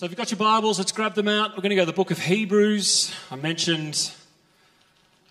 [0.00, 1.50] So if you've got your Bibles, let's grab them out.
[1.50, 3.12] We're going to go to the book of Hebrews.
[3.30, 4.10] I mentioned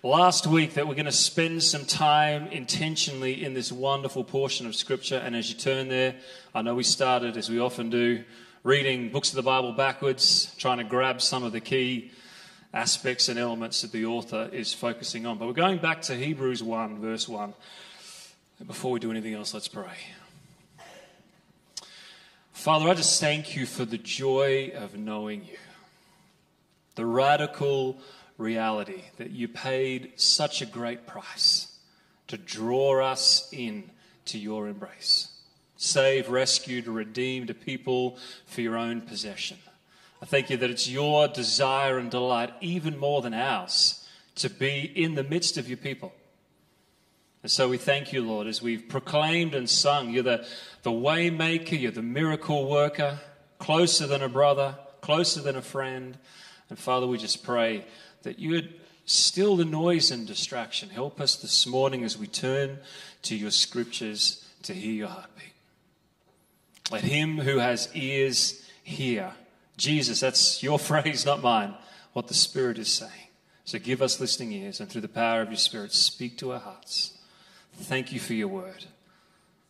[0.04, 4.76] last week that we're going to spend some time intentionally in this wonderful portion of
[4.76, 5.16] Scripture.
[5.16, 6.14] And as you turn there,
[6.54, 8.22] I know we started, as we often do,
[8.62, 12.12] reading books of the Bible backwards, trying to grab some of the key
[12.72, 15.36] aspects and elements that the author is focusing on.
[15.36, 17.54] But we're going back to Hebrews 1, verse 1.
[18.60, 19.96] And before we do anything else, let's pray.
[22.60, 25.56] Father, I just thank you for the joy of knowing you,
[26.94, 27.96] the radical
[28.36, 31.78] reality that you paid such a great price
[32.26, 33.84] to draw us in
[34.26, 35.28] to your embrace.
[35.78, 39.56] Save, rescued, redeemed a people for your own possession.
[40.20, 44.80] I thank you that it's your desire and delight, even more than ours, to be
[44.94, 46.12] in the midst of your people.
[47.42, 50.10] And so we thank you, Lord, as we've proclaimed and sung.
[50.10, 50.46] You're the,
[50.82, 53.18] the way maker, you're the miracle worker,
[53.58, 56.18] closer than a brother, closer than a friend.
[56.68, 57.84] And Father, we just pray
[58.22, 58.74] that you would
[59.06, 60.90] still the noise and distraction.
[60.90, 62.78] Help us this morning as we turn
[63.22, 65.46] to your scriptures to hear your heartbeat.
[66.90, 69.32] Let him who has ears hear.
[69.78, 71.74] Jesus, that's your phrase, not mine,
[72.12, 73.12] what the Spirit is saying.
[73.64, 76.58] So give us listening ears and through the power of your Spirit, speak to our
[76.58, 77.16] hearts.
[77.80, 78.84] Thank you for your word.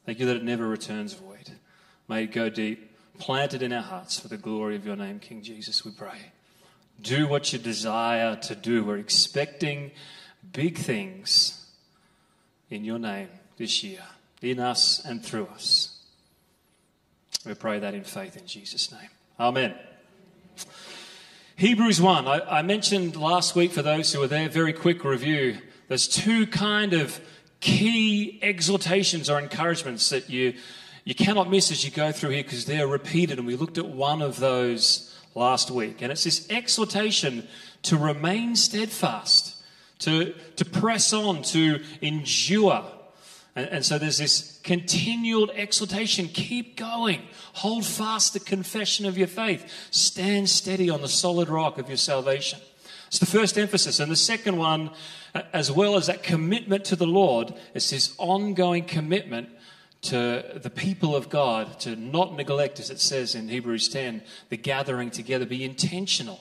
[0.04, 1.52] Thank you that it never returns void.
[2.08, 5.42] May it go deep, planted in our hearts for the glory of your name, King
[5.42, 6.32] Jesus, we pray.
[7.00, 8.84] Do what you desire to do.
[8.84, 9.92] We're expecting
[10.52, 11.66] big things
[12.68, 14.02] in your name this year,
[14.42, 15.96] in us and through us.
[17.46, 19.08] We pray that in faith in Jesus' name.
[19.38, 19.74] Amen.
[21.56, 22.26] Hebrews 1.
[22.26, 25.58] I, I mentioned last week for those who were there, very quick review.
[25.88, 27.20] There's two kind of
[27.60, 30.54] key exhortations or encouragements that you,
[31.04, 33.38] you cannot miss as you go through here because they're repeated.
[33.38, 36.02] And we looked at one of those last week.
[36.02, 37.46] And it's this exhortation
[37.82, 39.62] to remain steadfast,
[40.00, 42.84] to, to press on, to endure.
[43.54, 47.22] And, and so there's this continual exhortation keep going,
[47.54, 51.96] hold fast the confession of your faith, stand steady on the solid rock of your
[51.96, 52.58] salvation.
[53.10, 53.98] It's the first emphasis.
[53.98, 54.92] And the second one,
[55.34, 59.48] uh, as well as that commitment to the Lord, is this ongoing commitment
[60.02, 64.56] to the people of God to not neglect, as it says in Hebrews 10, the
[64.56, 65.44] gathering together.
[65.44, 66.38] Be intentional.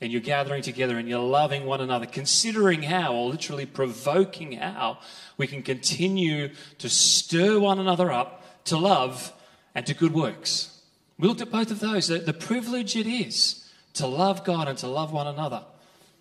[0.00, 4.98] And you're gathering together and you're loving one another, considering how, or literally provoking how,
[5.36, 9.32] we can continue to stir one another up to love
[9.74, 10.82] and to good works.
[11.18, 13.63] We looked at both of those, the, the privilege it is
[13.94, 15.64] to love God and to love one another.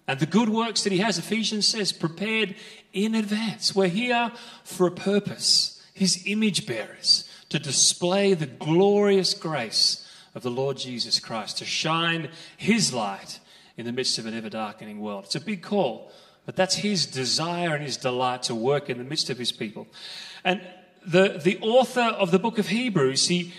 [0.08, 2.56] And the good works that he has, Ephesians says, prepared
[2.92, 3.76] in advance.
[3.76, 4.32] We're here
[4.64, 11.20] for a purpose, his image bearers, to display the glorious grace of the Lord Jesus
[11.20, 13.40] Christ, to shine his light
[13.78, 15.26] in the midst of an ever darkening world.
[15.26, 16.12] It's a big call,
[16.46, 19.88] but that's his desire and his delight to work in the midst of his people.
[20.44, 20.62] And
[21.06, 23.54] the, the author of the book of Hebrews, he,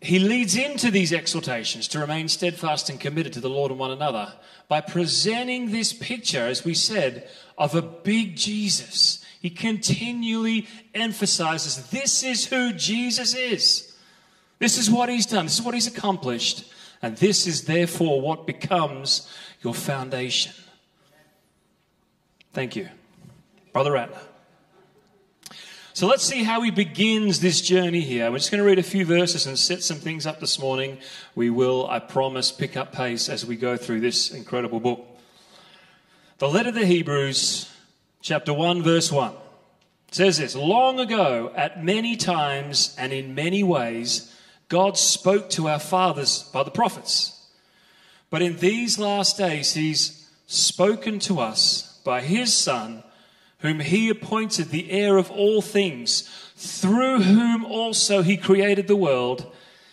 [0.00, 3.90] he leads into these exhortations to remain steadfast and committed to the Lord and one
[3.90, 4.32] another
[4.66, 7.28] by presenting this picture, as we said,
[7.58, 9.22] of a big Jesus.
[9.42, 13.94] He continually emphasizes this is who Jesus is.
[14.58, 15.46] This is what he's done.
[15.46, 16.72] This is what he's accomplished.
[17.02, 19.30] And this is therefore what becomes
[19.62, 20.52] your foundation.
[22.52, 22.88] Thank you.
[23.72, 24.29] Brother Ratner.
[26.00, 28.30] So let's see how he begins this journey here.
[28.30, 30.96] We're just going to read a few verses and set some things up this morning.
[31.34, 35.06] We will, I promise, pick up pace as we go through this incredible book.
[36.38, 37.70] The letter to the Hebrews,
[38.22, 39.34] chapter 1, verse 1,
[40.10, 44.34] says this Long ago, at many times and in many ways,
[44.70, 47.46] God spoke to our fathers by the prophets.
[48.30, 53.02] But in these last days, he's spoken to us by his Son
[53.60, 59.52] whom he appointed the heir of all things, through whom also he created the world.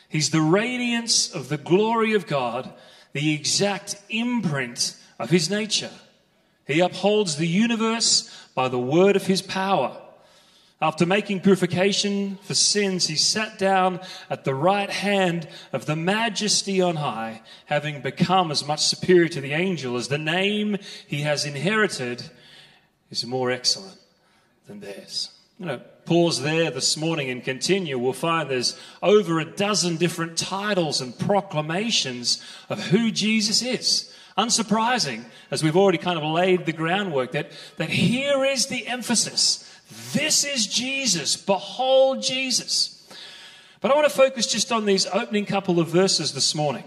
[0.10, 2.74] He's the radiance of the glory of God,
[3.14, 5.92] the exact imprint of his nature.
[6.66, 10.02] He upholds the universe by the word of his power.
[10.80, 14.00] After making purification for sins, he sat down
[14.30, 19.42] at the right hand of the majesty on high, having become as much superior to
[19.42, 20.78] the angel as the name
[21.08, 22.30] he has inherited
[23.12, 23.98] is more excellent
[24.68, 25.32] than theirs.
[25.60, 27.98] You know, pause there this morning and continue.
[27.98, 34.14] We'll find there's over a dozen different titles and proclamations of who Jesus is.
[34.38, 39.68] Unsurprising, as we've already kind of laid the groundwork, that, that here is the emphasis.
[40.14, 41.36] This is Jesus.
[41.36, 42.94] Behold Jesus.
[43.82, 46.84] But I want to focus just on these opening couple of verses this morning.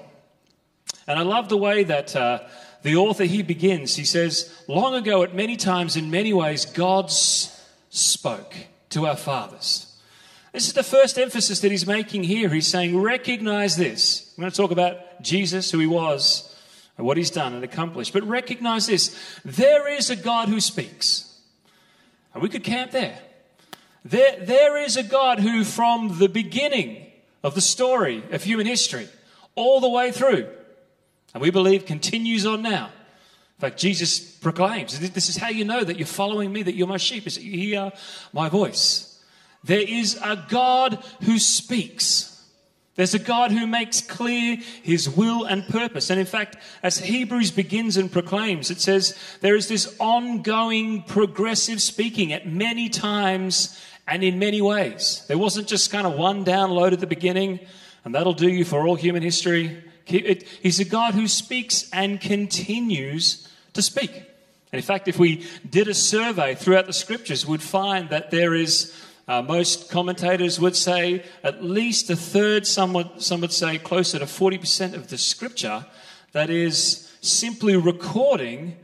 [1.08, 2.40] And I love the way that uh,
[2.82, 3.96] the author he begins.
[3.96, 8.54] He says, Long ago, at many times, in many ways, God spoke
[8.90, 9.86] to our fathers.
[10.52, 12.48] This is the first emphasis that he's making here.
[12.48, 14.32] He's saying, recognize this.
[14.36, 16.54] I'm going to talk about Jesus, who he was,
[16.98, 18.12] and what he's done and accomplished.
[18.12, 21.26] But recognize this there is a God who speaks.
[22.34, 23.18] And we could camp there.
[24.04, 27.06] There, there is a God who, from the beginning
[27.42, 29.08] of the story of human history,
[29.54, 30.48] all the way through,
[31.34, 32.86] and we believe continues on now.
[32.86, 36.86] In fact, Jesus proclaims, This is how you know that you're following me, that you're
[36.86, 37.92] my sheep, is that you hear
[38.32, 39.22] my voice.
[39.62, 42.30] There is a God who speaks.
[42.94, 46.10] There's a God who makes clear his will and purpose.
[46.10, 51.80] And in fact, as Hebrews begins and proclaims, it says there is this ongoing progressive
[51.80, 55.24] speaking at many times and in many ways.
[55.28, 57.60] There wasn't just kind of one download at the beginning,
[58.04, 59.82] and that'll do you for all human history.
[60.04, 64.10] He's a God who speaks and continues to speak.
[64.72, 68.54] And in fact, if we did a survey throughout the scriptures, we'd find that there
[68.54, 68.94] is,
[69.26, 74.18] uh, most commentators would say, at least a third, some would, some would say closer
[74.18, 75.86] to 40% of the scripture
[76.32, 78.76] that is simply recording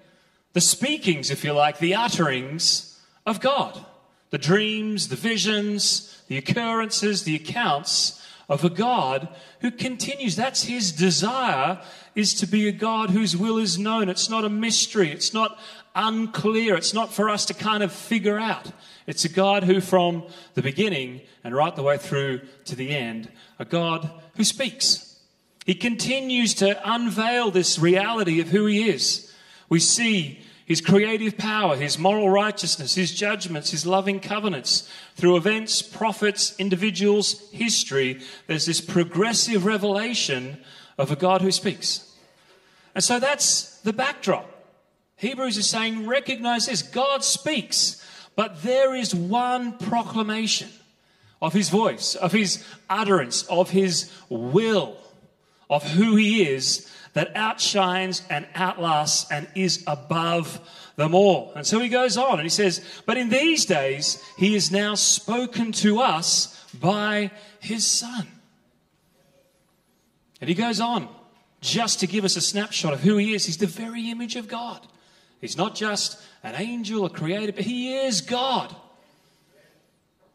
[0.52, 3.84] the speakings, if you like, the utterings of God
[4.30, 9.28] the dreams, the visions, the occurrences, the accounts of a God
[9.60, 10.37] who continues.
[10.37, 11.81] That's his desire
[12.14, 14.08] is to be a God whose will is known.
[14.08, 15.10] It's not a mystery.
[15.10, 15.58] It's not
[15.94, 16.76] unclear.
[16.76, 18.70] It's not for us to kind of figure out.
[19.06, 23.31] It's a God who from the beginning and right the way through to the end,
[23.58, 25.19] a God who speaks.
[25.64, 29.32] He continues to unveil this reality of who he is.
[29.69, 34.90] We see his creative power, his moral righteousness, his judgments, his loving covenants.
[35.14, 40.58] Through events, prophets, individuals, history, there's this progressive revelation
[40.98, 42.12] of a God who speaks.
[42.96, 44.50] And so that's the backdrop.
[45.14, 48.04] Hebrews is saying, recognize this God speaks,
[48.34, 50.68] but there is one proclamation
[51.40, 54.96] of his voice, of his utterance, of his will,
[55.70, 60.60] of who he is that outshines and outlasts and is above
[60.96, 61.50] them all.
[61.56, 64.94] And so he goes on and he says, But in these days, he is now
[64.96, 68.26] spoken to us by his son.
[70.42, 71.08] And he goes on
[71.62, 73.46] just to give us a snapshot of who he is.
[73.46, 74.86] He's the very image of God.
[75.40, 78.76] He's not just an angel, a creator, but he is God.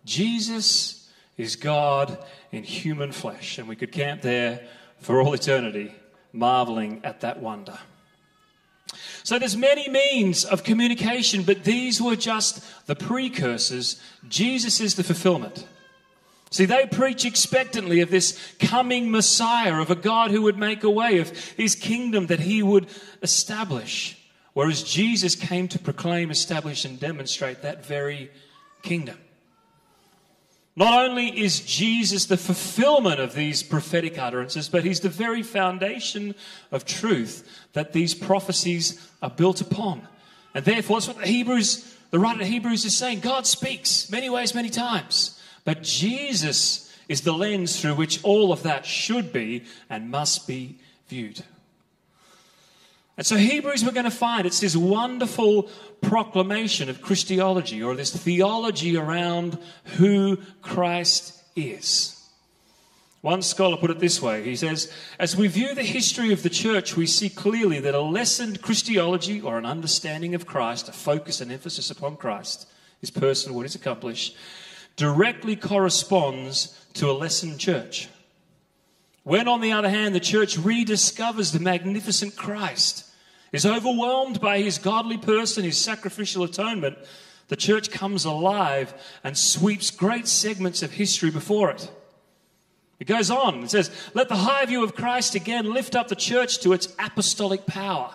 [0.04, 2.18] Jesus is God
[2.52, 3.60] in human flesh.
[3.60, 4.66] And we could camp there
[4.98, 5.94] for all eternity
[6.34, 7.78] marveling at that wonder.
[9.24, 14.02] So there's many means of communication, but these were just the precursors.
[14.28, 15.66] Jesus is the fulfillment.
[16.50, 20.90] See, they preach expectantly of this coming Messiah, of a God who would make a
[20.90, 22.88] way, of his kingdom that he would
[23.22, 24.18] establish.
[24.54, 28.32] Whereas Jesus came to proclaim, establish, and demonstrate that very
[28.82, 29.18] kingdom.
[30.76, 36.34] Not only is Jesus the fulfillment of these prophetic utterances, but he's the very foundation
[36.72, 40.08] of truth that these prophecies are built upon.
[40.54, 43.20] And therefore, that's what the Hebrews, the writer of Hebrews is saying.
[43.20, 45.42] God speaks many ways, many times.
[45.66, 50.78] But Jesus is the lens through which all of that should be and must be
[51.08, 51.44] viewed.
[53.22, 55.70] And so, Hebrews, we're going to find it's this wonderful
[56.02, 59.60] proclamation of Christology or this theology around
[59.98, 62.20] who Christ is.
[63.22, 66.50] One scholar put it this way he says, As we view the history of the
[66.50, 71.42] church, we see clearly that a lessened Christology or an understanding of Christ, a focus
[71.42, 72.68] and emphasis upon Christ,
[73.02, 74.36] his person, what he's accomplished,
[74.96, 78.10] directly corresponds to a lessened church.
[79.22, 83.10] When, on the other hand, the church rediscovers the magnificent Christ,
[83.52, 86.98] is overwhelmed by his godly person, his sacrificial atonement,
[87.50, 88.94] the church comes alive
[89.26, 91.92] and sweeps great segments of history before it.
[92.98, 93.64] It goes on.
[93.64, 96.88] It says, Let the high view of Christ again lift up the church to its
[96.98, 98.14] apostolic power.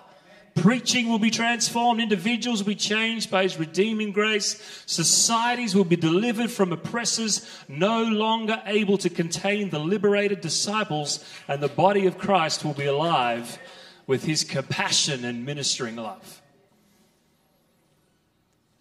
[0.55, 2.01] Preaching will be transformed.
[2.01, 4.83] Individuals will be changed by his redeeming grace.
[4.87, 11.63] Societies will be delivered from oppressors no longer able to contain the liberated disciples, and
[11.63, 13.59] the body of Christ will be alive
[14.07, 16.43] with his compassion and ministering love.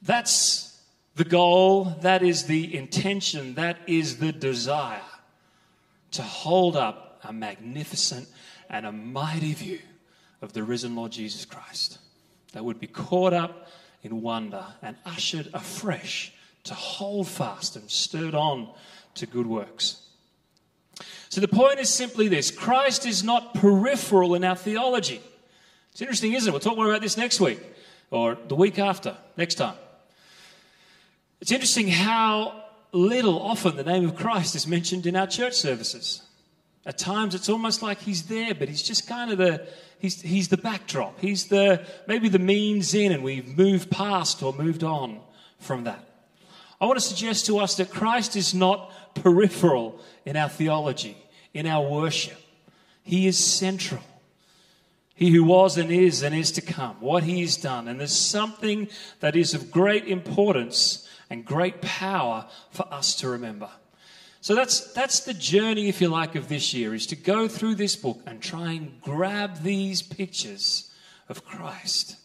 [0.01, 0.79] That's
[1.15, 5.01] the goal, that is the intention, that is the desire
[6.11, 8.27] to hold up a magnificent
[8.69, 9.79] and a mighty view
[10.41, 11.97] of the risen Lord Jesus Christ
[12.53, 13.69] that would be caught up
[14.03, 16.31] in wonder and ushered afresh
[16.65, 18.69] to hold fast and stirred on
[19.15, 20.04] to good works.
[21.35, 25.21] So the point is simply this Christ is not peripheral in our theology.
[25.91, 26.51] It's interesting, isn't it?
[26.53, 27.59] We'll talk more about this next week
[28.09, 29.75] or the week after, next time.
[31.41, 32.63] It's interesting how
[32.93, 36.21] little often the name of Christ is mentioned in our church services.
[36.85, 39.67] At times it's almost like he's there, but he's just kind of the
[39.99, 41.19] he's, he's the backdrop.
[41.19, 45.19] He's the maybe the means in and we've moved past or moved on
[45.59, 45.99] from that.
[46.79, 51.17] I want to suggest to us that Christ is not peripheral in our theology,
[51.55, 52.37] in our worship.
[53.01, 54.03] He is central.
[55.15, 57.87] He who was and is and is to come, what he has done.
[57.87, 58.89] And there's something
[59.21, 63.69] that is of great importance and great power for us to remember.
[64.41, 67.75] So that's, that's the journey, if you like, of this year, is to go through
[67.75, 70.91] this book and try and grab these pictures
[71.29, 72.17] of Christ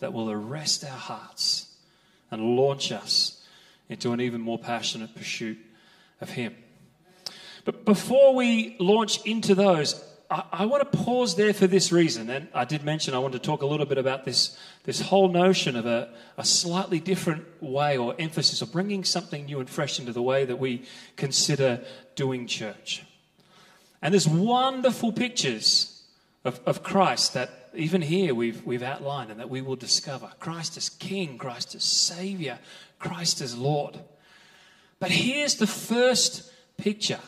[0.00, 1.66] that will arrest our hearts
[2.30, 3.44] and launch us
[3.90, 5.58] into an even more passionate pursuit
[6.22, 6.56] of Him.
[7.68, 12.30] But before we launch into those, I, I, want to pause there for this reason.
[12.30, 15.28] And I did mention I want to talk a little bit about this, this whole
[15.28, 16.08] notion of a,
[16.38, 20.46] a slightly different way or emphasis or bringing something new and fresh into the way
[20.46, 20.84] that we
[21.16, 21.84] consider
[22.14, 23.02] doing church.
[24.00, 26.04] And there's wonderful pictures
[26.46, 30.32] of, of Christ that even here we've, we've outlined and that we will discover.
[30.40, 32.60] Christ as King, Christ as Savior,
[32.98, 34.00] Christ as Lord.
[35.00, 37.20] But here's the first picture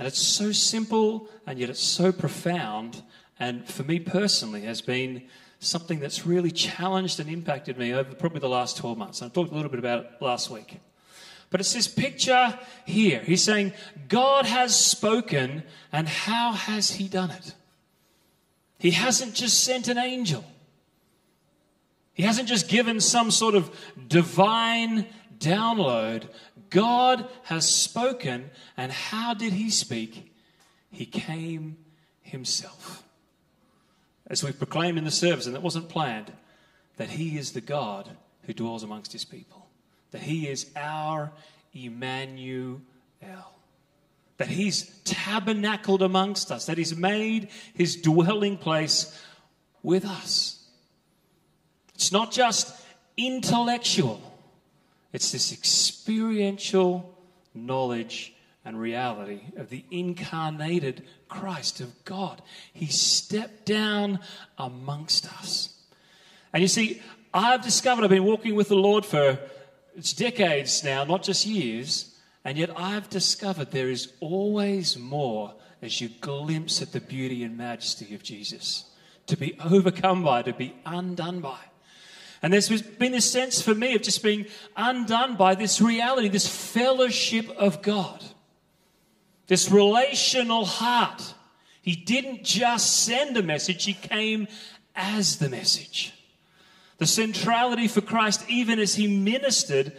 [0.00, 3.02] and it's so simple and yet it's so profound.
[3.38, 5.24] And for me personally, has been
[5.58, 9.20] something that's really challenged and impacted me over probably the last 12 months.
[9.20, 10.80] I talked a little bit about it last week.
[11.50, 13.20] But it's this picture here.
[13.20, 13.74] He's saying,
[14.08, 17.52] God has spoken, and how has He done it?
[18.78, 20.46] He hasn't just sent an angel.
[22.14, 23.70] He hasn't just given some sort of
[24.08, 25.04] divine
[25.38, 26.28] download.
[26.70, 30.32] God has spoken, and how did he speak?
[30.90, 31.76] He came
[32.22, 33.04] himself.
[34.26, 36.32] As we proclaimed in the service, and that wasn't planned,
[36.96, 38.08] that he is the God
[38.44, 39.66] who dwells amongst his people,
[40.12, 41.32] that he is our
[41.74, 42.80] Emmanuel,
[44.36, 49.20] that he's tabernacled amongst us, that he's made his dwelling place
[49.82, 50.64] with us.
[51.94, 52.74] It's not just
[53.16, 54.29] intellectual.
[55.12, 57.18] It's this experiential
[57.54, 62.42] knowledge and reality of the incarnated Christ of God.
[62.72, 64.20] He stepped down
[64.58, 65.74] amongst us.
[66.52, 67.00] And you see,
[67.32, 69.38] I've discovered I've been walking with the Lord for
[69.96, 72.14] it's decades now, not just years,
[72.44, 77.56] and yet I've discovered there is always more as you glimpse at the beauty and
[77.56, 78.84] majesty of Jesus.
[79.26, 81.58] To be overcome by, to be undone by.
[82.42, 86.48] And there's been this sense for me of just being undone by this reality, this
[86.48, 88.24] fellowship of God,
[89.46, 91.34] this relational heart.
[91.82, 94.48] He didn't just send a message, he came
[94.96, 96.14] as the message.
[96.98, 99.92] The centrality for Christ, even as he ministered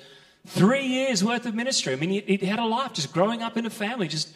[0.46, 1.94] three years worth of ministry.
[1.94, 4.30] I mean, he, he had a life just growing up in a family, just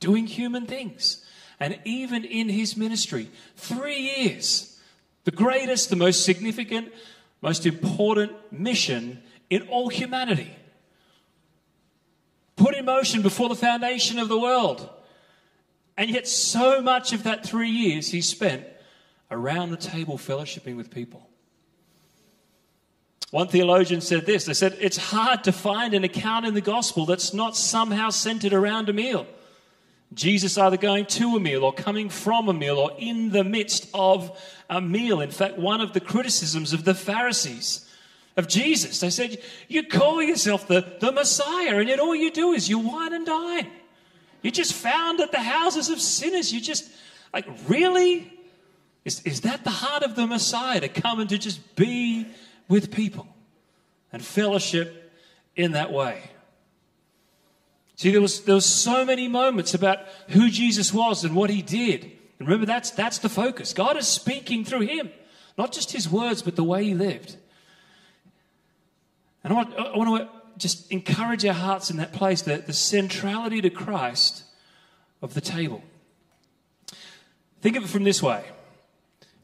[0.00, 1.24] doing human things.
[1.60, 4.78] And even in his ministry, three years,
[5.24, 6.92] the greatest, the most significant,
[7.40, 10.50] most important mission in all humanity.
[12.56, 14.88] Put in motion before the foundation of the world.
[15.96, 18.64] And yet, so much of that three years he spent
[19.30, 21.28] around the table fellowshipping with people.
[23.30, 27.04] One theologian said this they said, It's hard to find an account in the gospel
[27.04, 29.26] that's not somehow centered around a meal.
[30.14, 33.88] Jesus either going to a meal or coming from a meal or in the midst
[33.92, 34.40] of
[34.70, 35.20] a meal.
[35.20, 37.88] In fact, one of the criticisms of the Pharisees
[38.36, 42.52] of Jesus, they said, You call yourself the, the Messiah, and yet all you do
[42.52, 43.68] is you wine and dine.
[44.42, 46.52] You just found at the houses of sinners.
[46.52, 46.90] You just,
[47.32, 48.30] like, really?
[49.04, 52.26] Is, is that the heart of the Messiah to come and to just be
[52.68, 53.26] with people
[54.12, 55.12] and fellowship
[55.56, 56.22] in that way?
[57.96, 61.62] See, there was, there was so many moments about who Jesus was and what he
[61.62, 62.04] did.
[62.38, 63.72] And remember, that's, that's the focus.
[63.72, 65.10] God is speaking through him,
[65.56, 67.36] not just his words, but the way he lived.
[69.44, 72.72] And I want, I want to just encourage our hearts in that place, that the
[72.72, 74.44] centrality to Christ
[75.22, 75.82] of the table.
[77.60, 78.44] Think of it from this way.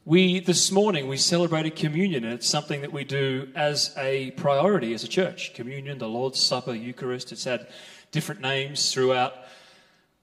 [0.03, 4.93] We, this morning, we celebrated communion, and it's something that we do as a priority
[4.93, 5.53] as a church.
[5.53, 7.67] Communion, the Lord's Supper, Eucharist, it's had
[8.11, 9.33] different names throughout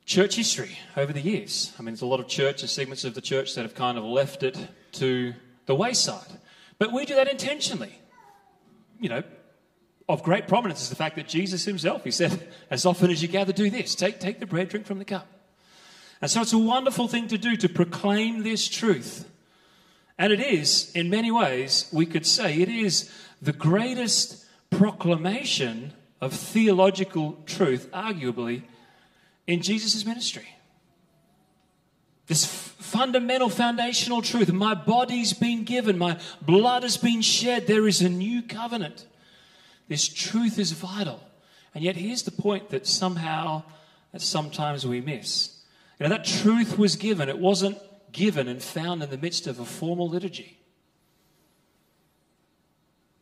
[0.04, 1.72] church history over the years.
[1.78, 4.04] I mean, there's a lot of churches, segments of the church that have kind of
[4.04, 4.56] left it
[4.92, 5.34] to
[5.66, 6.38] the wayside.
[6.78, 7.98] But we do that intentionally.
[9.00, 9.22] You know,
[10.08, 13.28] of great prominence is the fact that Jesus himself, he said, as often as you
[13.28, 13.94] gather, do this.
[13.94, 15.26] Take, take the bread, drink from the cup.
[16.20, 19.28] And so it's a wonderful thing to do to proclaim this truth.
[20.18, 26.32] And it is, in many ways, we could say, it is the greatest proclamation of
[26.32, 28.62] theological truth, arguably,
[29.46, 30.48] in Jesus' ministry.
[32.26, 37.86] This f- fundamental foundational truth my body's been given, my blood has been shed, there
[37.86, 39.06] is a new covenant.
[39.88, 41.22] This truth is vital.
[41.74, 43.62] And yet, here's the point that somehow,
[44.12, 45.56] that sometimes we miss.
[45.98, 47.78] You know, that truth was given, it wasn't
[48.12, 50.57] given and found in the midst of a formal liturgy.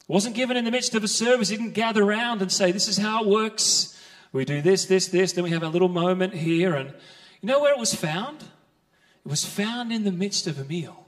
[0.08, 1.48] It wasn't given in the midst of a service.
[1.48, 4.00] He didn't gather around and say, This is how it works.
[4.32, 5.32] We do this, this, this.
[5.32, 6.74] Then we have a little moment here.
[6.74, 6.90] And
[7.40, 8.42] you know where it was found?
[8.42, 11.06] It was found in the midst of a meal.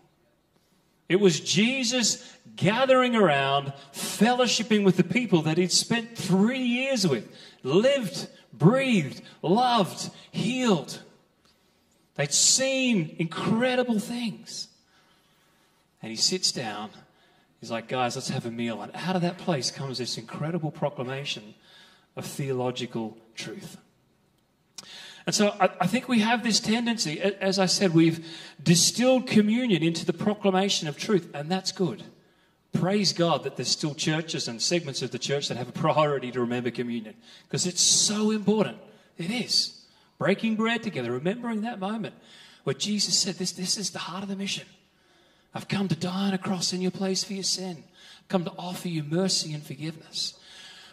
[1.09, 7.31] It was Jesus gathering around, fellowshipping with the people that he'd spent three years with,
[7.63, 11.01] lived, breathed, loved, healed.
[12.17, 14.69] They'd seen incredible things.
[16.03, 16.91] And he sits down.
[17.61, 18.83] He's like, guys, let's have a meal.
[18.83, 21.55] And out of that place comes this incredible proclamation
[22.17, 23.79] of theological truth.
[25.27, 28.27] And so I, I, think we have this tendency, as I said, we've
[28.63, 32.03] distilled communion into the proclamation of truth, and that's good.
[32.73, 36.31] Praise God that there's still churches and segments of the church that have a priority
[36.31, 38.79] to remember communion because it's so important.
[39.17, 39.85] It is
[40.19, 42.15] breaking bread together, remembering that moment
[42.65, 44.67] where Jesus said, This, this is the heart of the mission.
[45.55, 47.85] I've come to die on a cross in your place for your sin,
[48.21, 50.39] I've come to offer you mercy and forgiveness.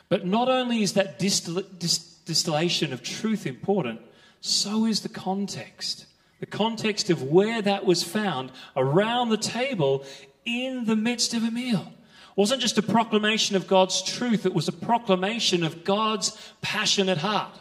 [0.07, 4.01] But not only is that distil- dis- distillation of truth important,
[4.41, 6.05] so is the context.
[6.39, 10.05] The context of where that was found around the table
[10.45, 11.91] in the midst of a meal.
[12.35, 17.57] Wasn't just a proclamation of God's truth, it was a proclamation of God's passionate heart.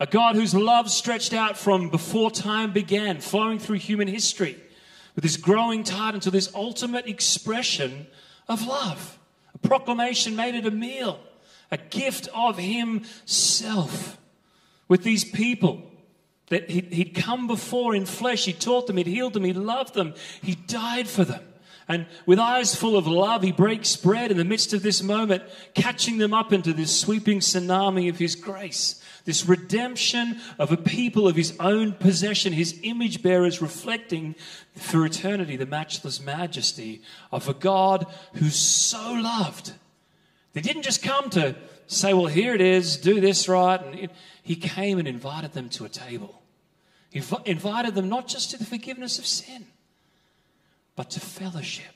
[0.00, 4.56] A God whose love stretched out from before time began, flowing through human history
[5.14, 8.06] with this growing tide until this ultimate expression
[8.48, 9.18] of love.
[9.54, 11.20] A proclamation made at a meal,
[11.70, 14.18] a gift of Himself
[14.88, 15.82] with these people
[16.48, 18.44] that He'd come before in flesh.
[18.44, 21.42] He taught them, He'd healed them, He loved them, He died for them.
[21.90, 25.42] And with eyes full of love, he breaks bread in the midst of this moment,
[25.74, 31.28] catching them up into this sweeping tsunami of his grace this redemption of a people
[31.28, 34.34] of his own possession, his image bearers reflecting
[34.74, 39.72] for eternity the matchless majesty of a God who's so loved.
[40.52, 41.54] They didn't just come to
[41.86, 43.80] say, well, here it is, do this right.
[43.82, 44.10] And
[44.42, 46.42] he came and invited them to a table.
[47.10, 49.66] He invited them not just to the forgiveness of sin,
[50.96, 51.92] but to fellowship.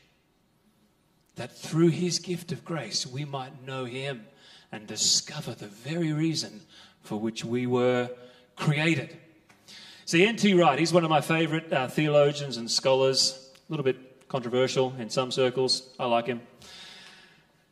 [1.37, 4.27] That through his gift of grace, we might know him
[4.71, 6.61] and discover the very reason
[7.05, 8.11] for which we were
[8.57, 9.17] created.
[10.07, 10.53] See, N.T.
[10.55, 15.09] Wright, he's one of my favorite uh, theologians and scholars, a little bit controversial in
[15.09, 15.89] some circles.
[15.99, 16.43] I like him.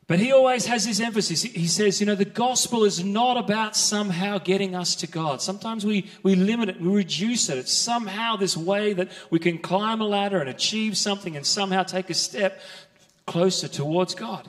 [0.07, 1.43] But he always has this emphasis.
[1.43, 5.41] He says, you know, the gospel is not about somehow getting us to God.
[5.41, 7.59] Sometimes we, we limit it, we reduce it.
[7.59, 11.83] It's somehow this way that we can climb a ladder and achieve something and somehow
[11.83, 12.61] take a step
[13.27, 14.49] closer towards God.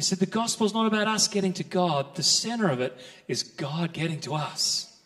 [0.00, 2.96] He said the gospel is not about us getting to God, the center of it
[3.28, 4.96] is God getting to us.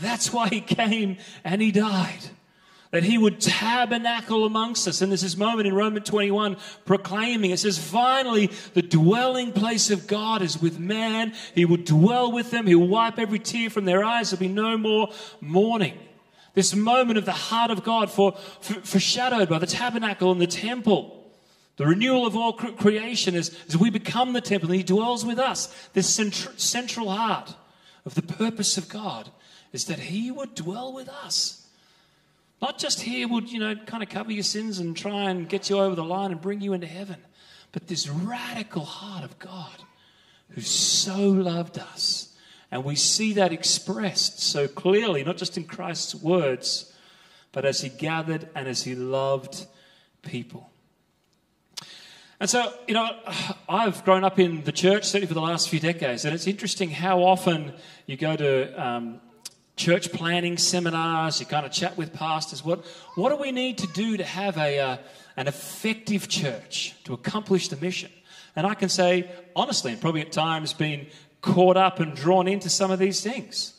[0.00, 2.20] That's why he came and he died.
[2.92, 5.02] That he would tabernacle amongst us.
[5.02, 10.06] And there's this moment in Romans 21 proclaiming it says, finally, the dwelling place of
[10.06, 11.32] God is with man.
[11.56, 12.68] He will dwell with them.
[12.68, 14.30] He'll wipe every tear from their eyes.
[14.30, 15.08] There'll be no more
[15.40, 15.98] mourning.
[16.54, 20.46] This moment of the heart of God for, for, foreshadowed by the tabernacle and the
[20.46, 21.25] temple.
[21.76, 25.38] The renewal of all creation is as we become the temple and He dwells with
[25.38, 25.66] us.
[25.92, 27.54] This central heart
[28.04, 29.30] of the purpose of God
[29.72, 31.66] is that He would dwell with us.
[32.62, 35.68] Not just here would, you know, kind of cover your sins and try and get
[35.68, 37.18] you over the line and bring you into heaven,
[37.72, 39.76] but this radical heart of God
[40.50, 42.34] who so loved us.
[42.70, 46.92] And we see that expressed so clearly, not just in Christ's words,
[47.52, 49.66] but as He gathered and as He loved
[50.22, 50.70] people.
[52.38, 53.08] And so, you know,
[53.68, 56.90] I've grown up in the church, certainly for the last few decades, and it's interesting
[56.90, 57.72] how often
[58.06, 59.20] you go to um,
[59.76, 62.62] church planning seminars, you kind of chat with pastors.
[62.62, 64.96] What, what do we need to do to have a, uh,
[65.38, 68.10] an effective church to accomplish the mission?
[68.54, 71.06] And I can say, honestly, and probably at times been
[71.40, 73.72] caught up and drawn into some of these things.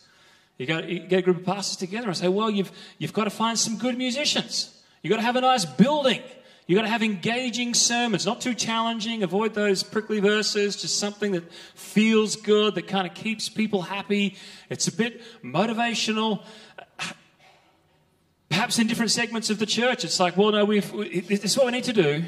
[0.57, 3.25] You, go, you get a group of pastors together and say, well, you've, you've got
[3.25, 4.81] to find some good musicians.
[5.03, 6.21] You've got to have a nice building.
[6.67, 9.23] You've got to have engaging sermons, not too challenging.
[9.23, 14.35] Avoid those prickly verses, just something that feels good, that kind of keeps people happy.
[14.69, 16.43] It's a bit motivational.
[18.49, 21.57] Perhaps in different segments of the church, it's like, well, no, we've, we, this is
[21.57, 22.25] what we need to do.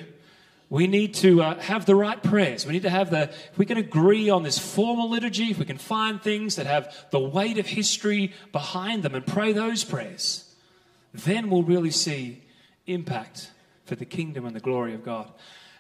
[0.70, 2.66] We need to uh, have the right prayers.
[2.66, 5.66] We need to have the, if we can agree on this formal liturgy, if we
[5.66, 10.54] can find things that have the weight of history behind them and pray those prayers,
[11.14, 12.44] then we'll really see
[12.86, 13.50] impact
[13.90, 15.30] for the kingdom and the glory of God.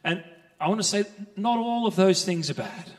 [0.04, 0.24] And
[0.60, 1.06] I want to say,
[1.38, 2.91] not all of those things are bad.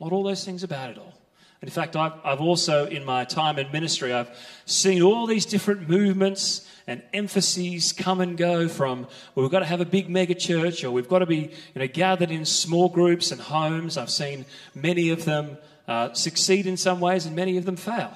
[0.00, 1.14] Not all those things are bad at all.
[1.60, 4.30] And In fact, I've, I've also, in my time in ministry, I've
[4.66, 9.02] seen all these different movements and emphases come and go from
[9.34, 11.80] well, we've got to have a big mega church or we've got to be you
[11.80, 13.96] know, gathered in small groups and homes.
[13.96, 18.12] I've seen many of them uh, succeed in some ways and many of them fail.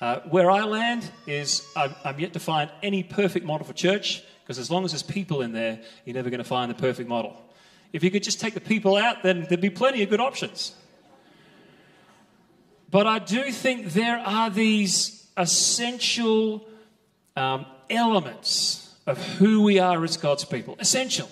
[0.00, 4.22] Uh, where I land is I'm, I'm yet to find any perfect model for church
[4.48, 7.06] because as long as there's people in there, you're never going to find the perfect
[7.06, 7.36] model.
[7.92, 10.72] If you could just take the people out, then there'd be plenty of good options.
[12.90, 16.66] But I do think there are these essential
[17.36, 20.76] um, elements of who we are as God's people.
[20.78, 21.30] Essential.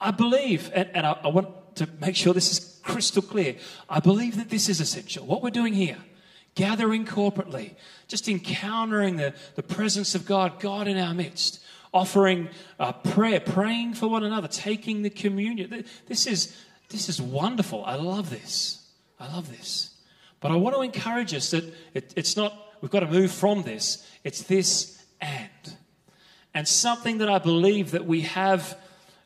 [0.00, 3.54] I believe, and, and I, I want to make sure this is crystal clear.
[3.88, 5.24] I believe that this is essential.
[5.24, 5.98] What we're doing here,
[6.56, 7.76] gathering corporately,
[8.08, 11.60] just encountering the, the presence of God, God in our midst,
[11.92, 12.48] offering
[12.78, 15.84] uh, prayer, praying for one another, taking the communion.
[16.06, 16.56] This is,
[16.88, 17.84] this is wonderful.
[17.84, 18.86] I love this.
[19.18, 19.94] I love this.
[20.40, 23.62] But I want to encourage us that it, it's not, we've got to move from
[23.62, 25.48] this, it's this and.
[26.54, 28.78] And something that I believe that we have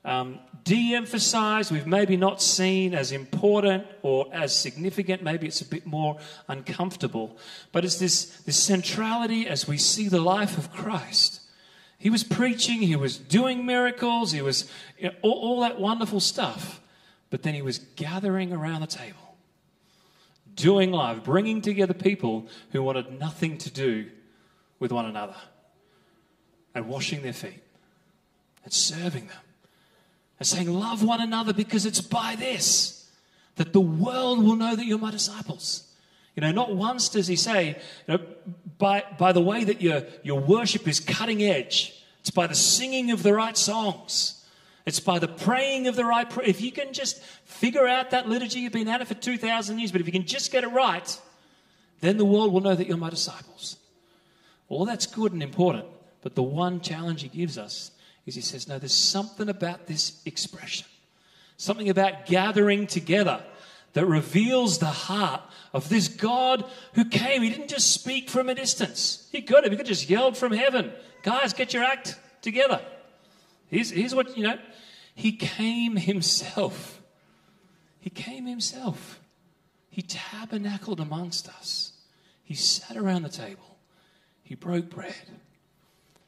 [0.04, 5.66] um, de emphasized, we've maybe not seen as important or as significant, maybe it's a
[5.66, 7.36] bit more uncomfortable,
[7.70, 11.40] but it's this, this centrality as we see the life of Christ.
[12.02, 16.18] He was preaching, he was doing miracles, he was you know, all, all that wonderful
[16.18, 16.80] stuff,
[17.30, 19.36] but then he was gathering around the table
[20.56, 24.10] doing life, bringing together people who wanted nothing to do
[24.80, 25.36] with one another,
[26.74, 27.62] and washing their feet,
[28.64, 29.44] and serving them,
[30.40, 33.08] and saying, Love one another because it's by this
[33.54, 35.86] that the world will know that you're my disciples.
[36.36, 38.24] You know, not once does he say, you know,
[38.78, 43.10] by, by the way that your, your worship is cutting edge, it's by the singing
[43.10, 44.44] of the right songs.
[44.86, 46.48] It's by the praying of the right prayer.
[46.48, 49.92] If you can just figure out that liturgy, you've been at it for 2,000 years,
[49.92, 51.20] but if you can just get it right,
[52.00, 53.76] then the world will know that you're my disciples.
[54.68, 55.84] All that's good and important,
[56.22, 57.92] but the one challenge he gives us
[58.26, 60.86] is he says, No, there's something about this expression,
[61.56, 63.44] something about gathering together
[63.92, 67.42] that reveals the heart of this God who came.
[67.42, 69.28] He didn't just speak from a distance.
[69.32, 69.72] He could have.
[69.72, 72.80] He could have just yelled from heaven, Guys, get your act together.
[73.68, 74.58] Here's, here's what, you know,
[75.14, 77.00] he came himself.
[78.00, 79.20] He came himself.
[79.88, 81.92] He tabernacled amongst us.
[82.42, 83.78] He sat around the table.
[84.42, 85.14] He broke bread.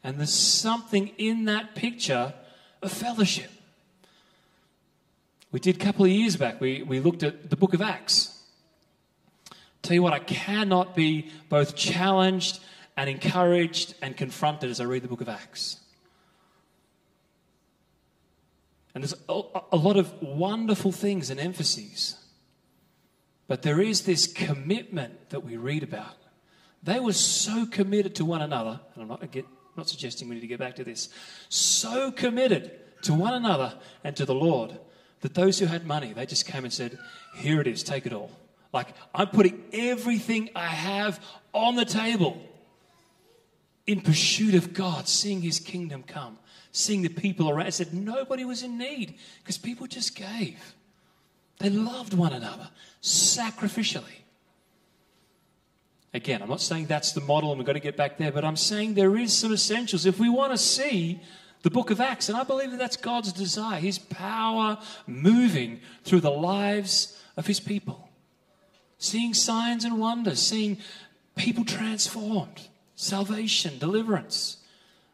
[0.03, 2.35] And there's something in that picture
[2.83, 3.51] of fellowship.
[5.55, 8.43] We did a couple of years back, we, we looked at the book of Acts.
[9.83, 12.59] Tell you what, I cannot be both challenged
[12.97, 15.77] and encouraged and confronted as I read the book of Acts.
[18.97, 22.17] And there's a, lot of wonderful things and emphases.
[23.47, 26.17] But there is this commitment that we read about.
[26.83, 29.23] They were so committed to one another, and I'm not,
[29.77, 31.11] not suggesting we need to get back to this,
[31.49, 34.81] so committed to one another and to the Lord
[35.25, 36.97] that those who had money, they just came and said,
[37.35, 38.31] Here it is, take it all.
[38.73, 41.21] Like, I'm putting everything I have
[41.53, 42.41] on the table
[43.87, 46.39] in pursuit of God, seeing his kingdom come
[46.75, 47.69] seeing the people around.
[47.69, 50.75] It said nobody was in need because people just gave.
[51.59, 52.69] They loved one another
[53.01, 54.23] sacrificially.
[56.13, 58.45] Again, I'm not saying that's the model and we've got to get back there, but
[58.45, 60.05] I'm saying there is some essentials.
[60.05, 61.21] If we want to see
[61.65, 66.21] the book of Acts, and I believe that that's God's desire, His power moving through
[66.21, 68.11] the lives of His people,
[68.99, 70.77] seeing signs and wonders, seeing
[71.37, 74.59] people transformed, salvation, deliverance.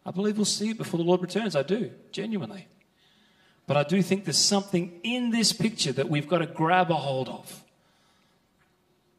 [0.05, 1.55] I believe we'll see it before the Lord returns.
[1.55, 2.67] I do, genuinely.
[3.69, 6.97] But I do think there's something in this picture that we've got to grab a
[6.97, 7.63] hold of.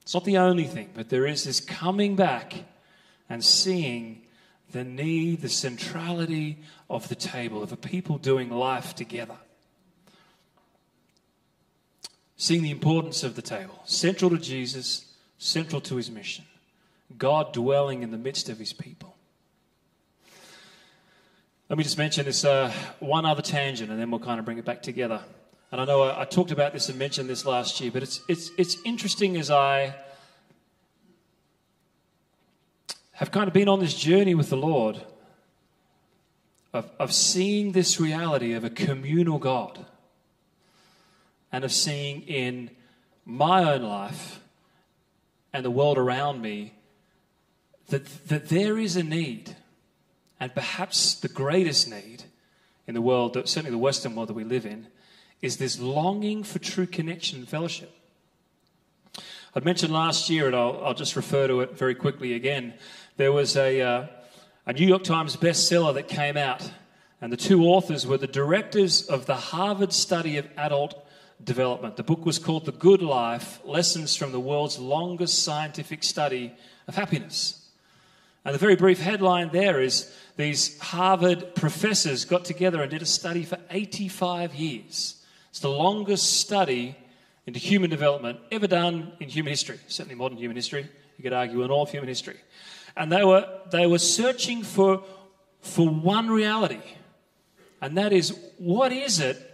[0.02, 2.66] It's not the only thing, but there is this coming back
[3.30, 4.24] and seeing
[4.72, 6.60] the need, the centrality
[6.92, 9.38] of the table, of a people doing life together.
[12.36, 15.06] Seeing the importance of the table, central to Jesus,
[15.38, 16.46] central to his mission.
[17.18, 19.16] God dwelling in the midst of his people.
[21.70, 24.58] Let me just mention this uh, one other tangent and then we'll kind of bring
[24.58, 25.22] it back together.
[25.72, 28.22] And I know I, I, talked about this and mentioned this last year, but it's,
[28.28, 29.96] it's, it's interesting as I
[33.14, 35.00] have kind of been on this journey with the Lord
[36.74, 39.86] of, of seeing this reality of a communal God
[41.52, 42.70] and of seeing in
[43.26, 44.40] my own life
[45.54, 46.74] and the world around me
[47.90, 49.56] that, that there is a need,
[50.40, 52.24] and perhaps the greatest need
[52.88, 54.88] in the world, certainly the Western world that we live in,
[55.42, 57.92] is this longing for true connection and fellowship.
[59.54, 62.74] I'd mentioned last year, and I'll, I'll just refer to it very quickly again.
[63.18, 64.08] There was a, uh,
[64.66, 66.72] a New York Times bestseller that came out,
[67.20, 71.04] and the two authors were the directors of the Harvard Study of Adult
[71.44, 71.96] Development.
[71.96, 76.54] The book was called The Good Life Lessons from the World's Longest Scientific Study
[76.88, 77.66] of Happiness.
[78.46, 83.08] And the very brief headline there is these Harvard professors got together and did a
[83.08, 85.24] study for 85 years.
[85.50, 86.96] It's the longest study
[87.48, 90.88] into human development ever done in human history, certainly modern human history.
[91.18, 92.38] You could argue in all of human history.
[92.96, 95.04] And they were, they were searching for,
[95.62, 96.82] for one reality,
[97.82, 99.48] and that is what is it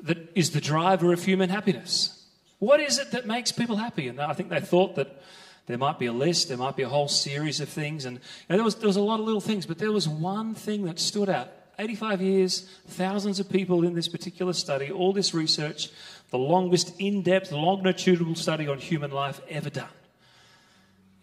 [0.00, 2.26] that is the driver of human happiness?
[2.58, 4.08] What is it that makes people happy?
[4.08, 5.22] And I think they thought that
[5.66, 8.22] there might be a list, there might be a whole series of things, and you
[8.50, 10.84] know, there, was, there was a lot of little things, but there was one thing
[10.84, 11.48] that stood out.
[11.78, 15.90] 85 years, thousands of people in this particular study, all this research,
[16.30, 19.88] the longest in depth, longitudinal study on human life ever done.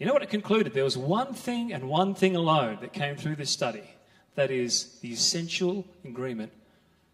[0.02, 0.74] You know what it concluded?
[0.74, 3.84] There was one thing and one thing alone that came through this study
[4.34, 6.50] that is the essential ingredient,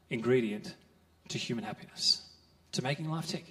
[0.08, 0.74] ingredient
[1.28, 2.22] to human happiness,
[2.72, 3.44] to making life tick.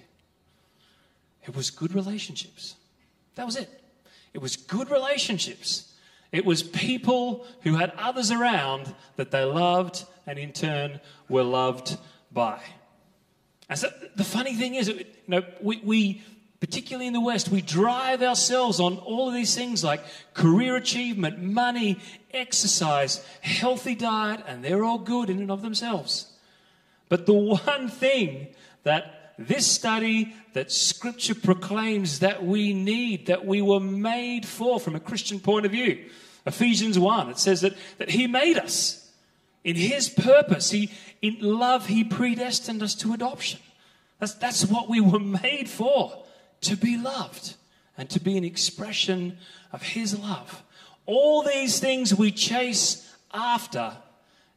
[1.44, 2.74] It was good relationships.
[3.36, 3.70] That was it.
[4.34, 5.94] It was good relationships.
[6.32, 11.96] It was people who had others around that they loved and in turn were loved
[12.32, 12.58] by.
[13.68, 16.22] And so the funny thing is, you know, we, we
[16.60, 20.02] particularly in the West, we drive ourselves on all of these things like
[20.34, 21.98] career achievement, money,
[22.32, 26.32] exercise, healthy diet, and they're all good in and of themselves.
[27.08, 28.48] But the one thing
[28.82, 34.96] that this study, that Scripture proclaims that we need, that we were made for from
[34.96, 36.06] a Christian point of view,
[36.44, 39.10] Ephesians 1, it says that, that He made us
[39.62, 40.70] in His purpose.
[40.70, 40.90] He,
[41.22, 43.60] in love, He predestined us to adoption.
[44.18, 46.24] That's, that's what we were made for,
[46.62, 47.54] to be loved
[47.96, 49.38] and to be an expression
[49.72, 50.62] of His love.
[51.06, 53.96] All these things we chase after,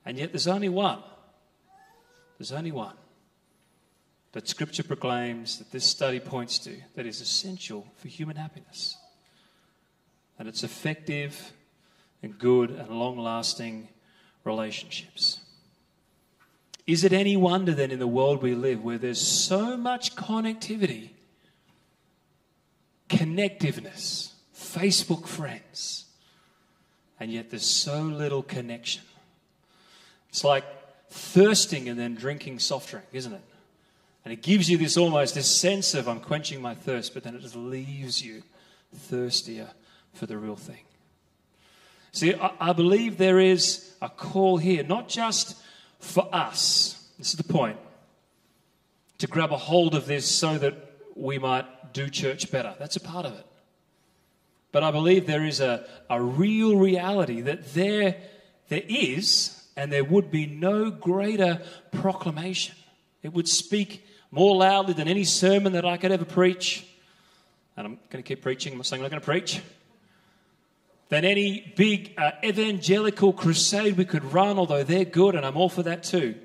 [0.05, 0.99] and yet there's only one
[2.41, 2.95] there's only one
[4.31, 8.97] that Scripture proclaims that this study points to that is essential for human happiness.
[10.39, 11.53] And it's effective
[12.23, 13.89] and good and long lasting
[14.43, 15.39] relationships.
[16.87, 21.11] Is it any wonder then in the world we live where there's so much connectivity,
[23.11, 26.05] connectiveness, Facebook friends,
[27.19, 29.03] and yet there's so little connection?
[30.29, 30.63] It's like
[31.09, 33.41] thirsting and then drinking soft drink, isn't it?
[34.23, 37.35] And it gives you this almost this sense of I'm quenching my thirst, but then
[37.35, 38.43] it just leaves you
[38.95, 39.69] thirstier
[40.13, 40.81] for the real thing.
[42.13, 45.57] See, I, I believe there is a call here, not just
[45.99, 47.77] for us, this is the point,
[49.17, 52.75] to grab a hold of this so that we might do church better.
[52.79, 53.45] That's a part of it.
[54.71, 58.17] But I believe there is a, a real reality that there,
[58.69, 62.75] there is and there would be no greater proclamation.
[63.21, 66.85] It would speak more loudly than any sermon that I could ever preach.
[67.75, 68.73] And I'm going to keep preaching.
[68.73, 69.61] I'm saying I'm not going to preach.
[71.09, 75.67] Than any big uh, evangelical crusade we could run, although they're good, and I'm all
[75.67, 76.35] for that too.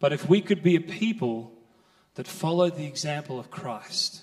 [0.00, 1.51] But if we could be a people
[2.14, 4.22] that followed the example of Christ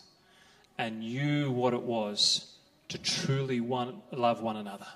[0.78, 2.56] and knew what it was
[2.90, 4.88] to truly one, love one another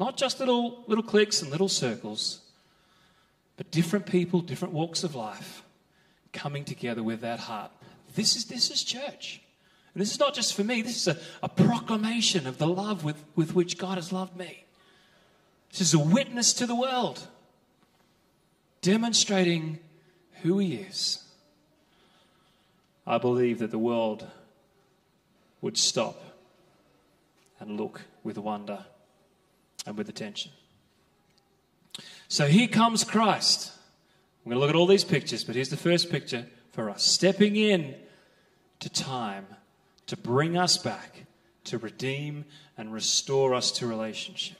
[0.00, 2.40] not just little, little cliques and little circles,
[3.58, 5.62] but different people, different walks of life
[6.32, 7.70] coming together with that heart.
[8.14, 9.42] This is, this is church.
[9.92, 13.04] And this is not just for me, this is a, a proclamation of the love
[13.04, 14.64] with, with which God has loved me.
[15.70, 17.26] This is a witness to the world,
[18.80, 19.80] demonstrating
[20.42, 21.22] who He is.
[23.10, 24.24] I believe that the world
[25.62, 26.22] would stop
[27.58, 28.84] and look with wonder
[29.84, 30.52] and with attention.
[32.28, 33.72] So here comes Christ.
[34.44, 37.02] I'm going to look at all these pictures, but here's the first picture for us
[37.02, 37.96] stepping in
[38.78, 39.48] to time
[40.06, 41.26] to bring us back,
[41.64, 42.44] to redeem
[42.78, 44.56] and restore us to relationship.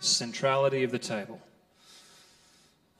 [0.00, 1.40] The centrality of the table.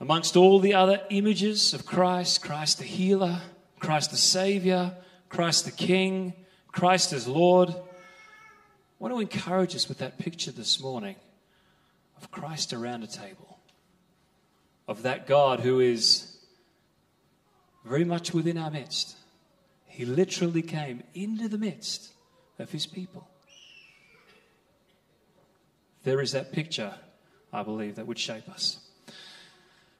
[0.01, 3.43] Amongst all the other images of Christ, Christ the healer,
[3.79, 4.95] Christ the Savior,
[5.29, 6.33] Christ the King,
[6.73, 7.75] Christ as Lord, I
[8.99, 11.17] want to encourage us with that picture this morning
[12.17, 13.59] of Christ around a table.
[14.89, 16.39] of that God who is
[17.85, 19.17] very much within our midst.
[19.87, 22.13] He literally came into the midst
[22.59, 23.29] of his people.
[26.05, 26.95] There is that picture,
[27.53, 28.79] I believe, that would shape us.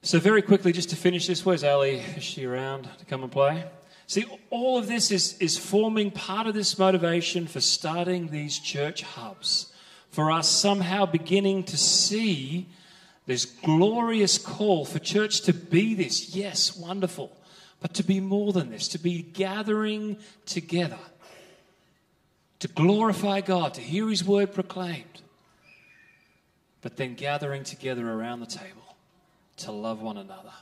[0.03, 1.97] So, very quickly, just to finish this, where's Ali?
[2.17, 3.65] Is she around to come and play?
[4.07, 9.03] See, all of this is, is forming part of this motivation for starting these church
[9.03, 9.73] hubs,
[10.11, 12.69] for us somehow beginning to see
[13.27, 16.35] this glorious call for church to be this.
[16.35, 17.37] Yes, wonderful.
[17.81, 20.99] But to be more than this, to be gathering together,
[22.61, 25.23] to glorify God, to hear His word proclaimed,
[26.83, 28.89] but then gathering together around the table
[29.59, 30.53] to love one another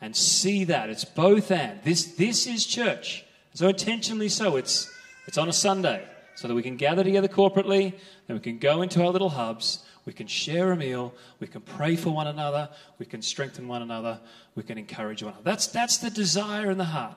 [0.00, 1.80] and see that it's both and.
[1.82, 3.24] This, this is church.
[3.54, 4.56] So intentionally so.
[4.56, 4.90] It's,
[5.26, 6.04] it's on a Sunday
[6.36, 7.92] so that we can gather together corporately,
[8.28, 11.60] then we can go into our little hubs, we can share a meal, we can
[11.60, 12.68] pray for one another,
[13.00, 14.20] we can strengthen one another,
[14.54, 15.44] we can encourage one another.
[15.44, 17.16] That's, that's the desire in the heart.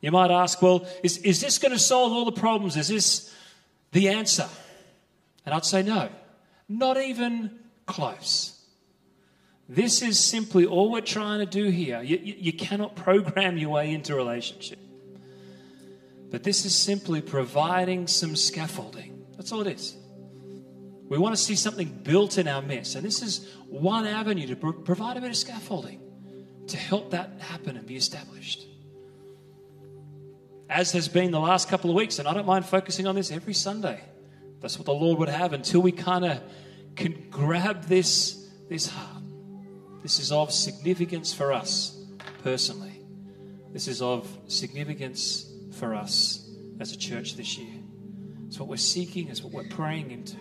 [0.00, 2.78] You might ask, well, is, is this going to solve all the problems?
[2.78, 3.34] Is this
[3.92, 4.48] the answer?
[5.44, 6.08] And I'd say no,
[6.66, 7.50] not even
[7.84, 8.53] close.
[9.68, 12.02] This is simply all we're trying to do here.
[12.02, 14.78] You, you, you, cannot program your way into relationship.
[16.30, 19.24] But this is simply providing some scaffolding.
[19.36, 19.96] That's all it is.
[21.08, 22.94] We want to see something built in our midst.
[22.94, 26.00] And this is one avenue to provide a bit of scaffolding
[26.68, 28.66] to help that happen and be established.
[30.68, 33.30] As has been the last couple of weeks, and I don't mind focusing on this
[33.30, 34.02] every Sunday.
[34.60, 36.40] That's what the Lord would have until we kind of
[36.96, 39.23] can grab this, this heart.
[40.04, 41.98] This is of significance for us
[42.42, 43.00] personally.
[43.72, 46.46] This is of significance for us
[46.78, 47.74] as a church this year.
[48.46, 50.36] It's what we're seeking, it's what we're praying into.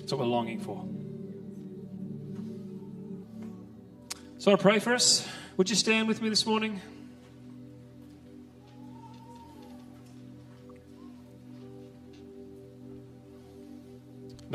[0.00, 0.84] It's what we're longing for.
[4.38, 5.26] So I pray for us.
[5.58, 6.80] Would you stand with me this morning?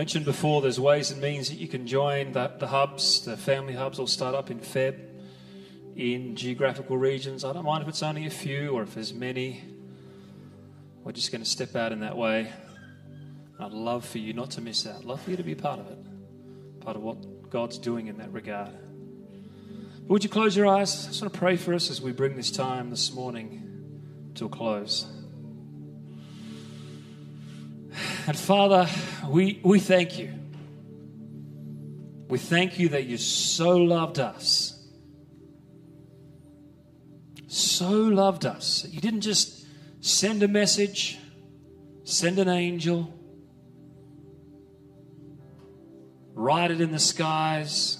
[0.02, 3.24] Mentioned before, there's ways and means that you can join the, the hubs.
[3.24, 5.00] The family hubs will start up in Feb
[5.96, 7.46] in geographical regions.
[7.46, 9.64] I don't mind if it's only a few or if there's many.
[11.04, 12.52] We're just going to step out in that way.
[13.60, 15.02] I'd love for you not to miss out.
[15.02, 16.00] I'd love for you to be part of it,
[16.80, 18.74] part of what God's doing in that regard.
[18.74, 21.06] But would you close your eyes?
[21.06, 24.46] I just want to pray for us as we bring this time this morning to
[24.46, 25.06] a close.
[28.28, 28.88] And Father,
[29.28, 30.34] we, we thank you.
[32.30, 34.78] We thank you that you so loved us.
[37.48, 38.88] So loved us.
[38.90, 39.66] You didn't just
[40.00, 41.20] send a message,
[42.06, 43.14] send an angel,
[46.34, 47.98] write it in the skies.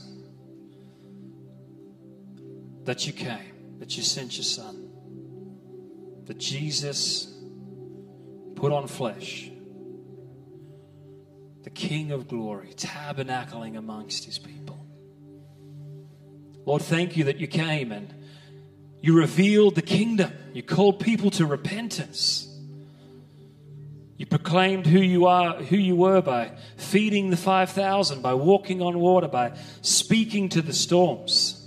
[2.86, 4.90] That you came, that you sent your son,
[6.26, 7.38] that Jesus
[8.56, 9.52] put on flesh
[11.63, 14.86] the King of glory, tabernacling amongst his people.
[16.65, 18.13] Lord, thank you that you came and
[19.02, 20.32] you revealed the kingdom.
[20.54, 22.47] You called people to repentance.
[24.17, 29.00] You proclaimed who you are, who you were by feeding the 5,000, by walking on
[29.00, 31.58] water, by speaking to the storms.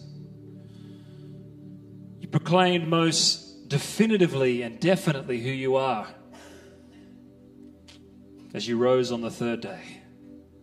[2.20, 6.06] You proclaimed most definitively and definitely who you are
[8.54, 10.00] as you rose on the third day,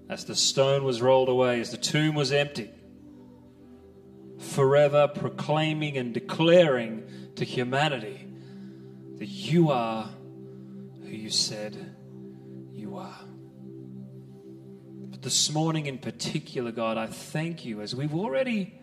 [0.09, 2.71] as the stone was rolled away, as the tomb was empty,
[4.39, 7.03] forever proclaiming and declaring
[7.35, 8.27] to humanity
[9.17, 10.09] that you are
[11.01, 11.95] who you said
[12.71, 13.19] you are.
[15.09, 18.73] But this morning in particular, God, I thank you as we've already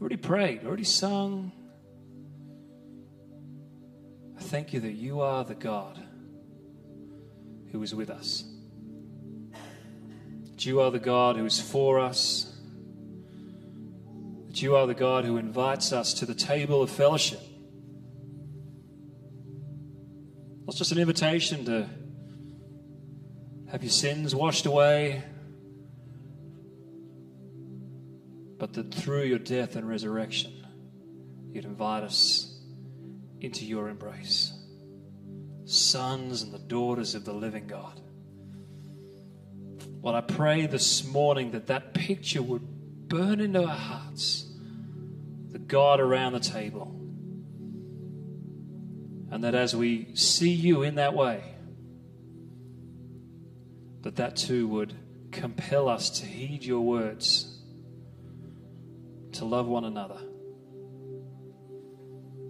[0.00, 1.50] already prayed, already sung.
[4.38, 6.00] I thank you that you are the God
[7.72, 8.44] who is with us.
[10.50, 12.56] That you are the God who is for us.
[14.48, 17.40] That you are the God who invites us to the table of fellowship.
[20.66, 21.88] Not just an invitation to
[23.70, 25.22] have your sins washed away,
[28.58, 30.52] but that through your death and resurrection,
[31.52, 32.60] you'd invite us
[33.40, 34.57] into your embrace
[35.68, 38.00] sons and the daughters of the living God.
[40.02, 44.46] Lord, I pray this morning that that picture would burn into our hearts
[45.50, 46.94] the God around the table.
[49.30, 51.42] And that as we see you in that way,
[54.02, 54.94] that that too would
[55.32, 57.60] compel us to heed your words
[59.32, 60.20] to love one another.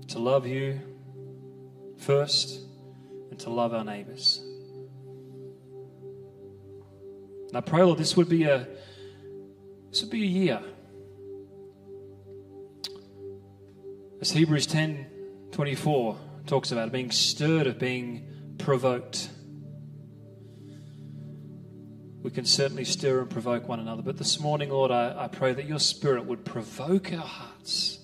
[0.08, 0.80] To love you
[1.98, 2.67] first
[3.30, 4.40] and to love our neighbors.
[7.48, 8.66] And I pray, Lord, this would be a
[9.90, 10.62] this would be a year.
[14.20, 15.06] As Hebrews 10
[15.52, 18.26] 24 talks about being stirred, of being
[18.58, 19.30] provoked.
[22.22, 24.02] We can certainly stir and provoke one another.
[24.02, 28.00] But this morning, Lord, I, I pray that your spirit would provoke our hearts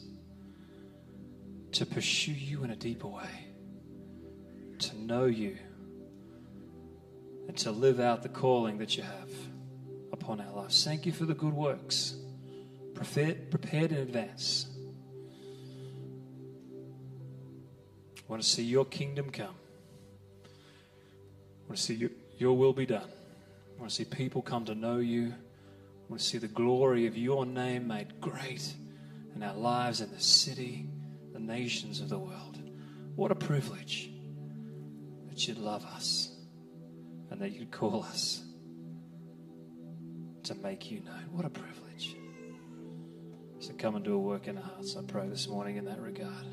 [1.73, 3.49] to pursue you in a deeper way,
[4.81, 5.57] to know you,
[7.49, 9.31] and to live out the calling that you have
[10.13, 10.85] upon our lives.
[10.85, 12.15] Thank you for the good works
[12.95, 14.67] prepared, in advance.
[18.17, 19.55] I want to see your kingdom come.
[20.45, 20.49] I
[21.69, 23.09] want to see your, your will be done.
[23.77, 25.35] I want to see people come to know you.
[25.35, 28.75] I want to see the glory of your name made great
[29.35, 30.87] in our lives, in the city,
[31.33, 32.59] the nations of the world.
[33.17, 34.11] What a privilege
[35.35, 36.31] that you'd love us
[37.33, 38.41] and that you'd call us
[40.45, 41.25] to make you known.
[41.33, 42.15] What a privilege.
[43.59, 46.01] So come and do a work in our hearts, I pray this morning in that
[46.01, 46.47] regard.